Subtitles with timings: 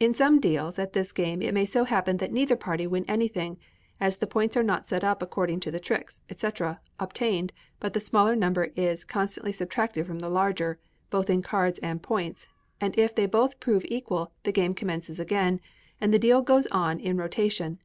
[0.00, 3.56] In some deals at this game it may so happen that neither party win anything,
[4.00, 6.48] as the points are not set up according to the tricks, &c.,
[6.98, 12.02] obtained, but the smaller number is constantly subtracted from the larger, both in cards and
[12.02, 12.48] points;
[12.80, 15.60] and if they both prove equal, the game commences again,
[16.00, 17.78] and the deal goes on in rotation.